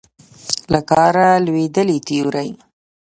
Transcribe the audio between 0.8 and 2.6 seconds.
کاره لوېدلې تیورۍ